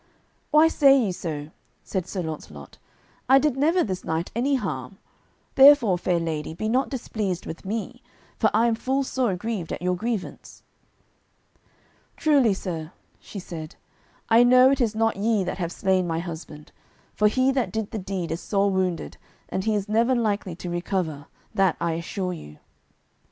[0.49, 1.51] "Why say ye so?"
[1.83, 2.79] said Sir Launcelot;
[3.29, 4.97] "I did never this knight any harm;
[5.53, 8.01] therefore, fair lady, be not displeased with me,
[8.35, 10.63] for I am full sore aggrieved at your grievance."
[12.17, 13.75] "Truly sir," she said,
[14.27, 16.71] "I know it is not ye that have slain my husband,
[17.13, 19.17] for he that did that deed is sore wounded,
[19.49, 22.57] and he is never likely to recover; that I assure you."